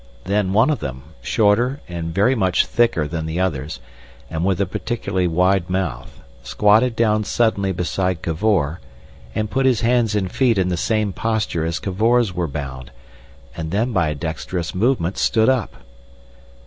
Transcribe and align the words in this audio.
Then 0.23 0.51
one 0.51 0.71
of 0.71 0.79
them, 0.79 1.03
shorter 1.21 1.79
and 1.87 2.11
very 2.11 2.33
much 2.33 2.65
thicker 2.65 3.07
than 3.07 3.27
the 3.27 3.39
others, 3.39 3.79
and 4.31 4.43
with 4.43 4.59
a 4.59 4.65
particularly 4.65 5.27
wide 5.27 5.69
mouth, 5.69 6.21
squatted 6.41 6.95
down 6.95 7.23
suddenly 7.23 7.71
beside 7.71 8.23
Cavor, 8.23 8.79
and 9.35 9.51
put 9.51 9.67
his 9.67 9.81
hands 9.81 10.15
and 10.15 10.31
feet 10.31 10.57
in 10.57 10.69
the 10.69 10.75
same 10.75 11.13
posture 11.13 11.65
as 11.65 11.77
Cavor's 11.79 12.33
were 12.33 12.47
bound, 12.47 12.89
and 13.55 13.69
then 13.69 13.93
by 13.93 14.09
a 14.09 14.15
dexterous 14.15 14.73
movement 14.73 15.19
stood 15.19 15.49
up. 15.49 15.75